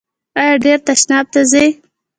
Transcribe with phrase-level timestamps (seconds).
[0.39, 1.67] ایا ډیر تشناب ته ځئ؟